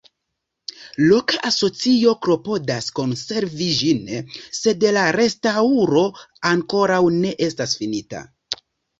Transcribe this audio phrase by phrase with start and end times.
[1.09, 3.99] Loka asocio klopodas konservi ĝin,
[4.59, 6.01] sed la restaŭro
[6.53, 8.23] ankoraŭ ne estas finita.